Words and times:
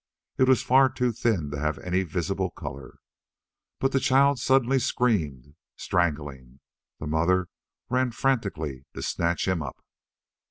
It 0.39 0.47
was 0.49 0.63
far 0.63 0.89
too 0.89 1.11
thin 1.11 1.51
to 1.51 1.59
have 1.59 1.77
any 1.77 2.01
visible 2.01 2.49
color. 2.49 2.95
But 3.77 3.91
the 3.91 3.99
child 3.99 4.39
suddenly 4.39 4.79
screamed, 4.79 5.53
strangling. 5.75 6.59
The 6.99 7.05
mother 7.05 7.49
ran 7.87 8.09
frantically 8.11 8.87
to 8.95 9.03
snatch 9.03 9.47
him 9.47 9.61
up. 9.61 9.85